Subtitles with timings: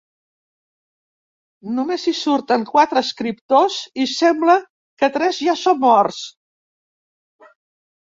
[1.81, 4.59] Només hi surten quatre escriptors i sembla
[5.05, 6.27] que tres ja són morts.